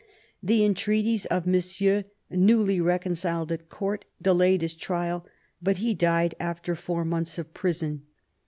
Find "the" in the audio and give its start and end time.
0.41-0.65